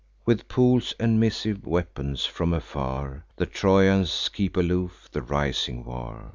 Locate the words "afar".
2.53-3.23